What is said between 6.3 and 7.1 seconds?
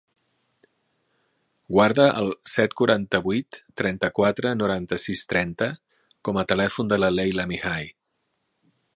a telèfon de